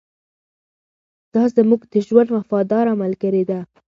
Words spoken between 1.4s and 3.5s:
زموږ د ژوند وفاداره ملګرې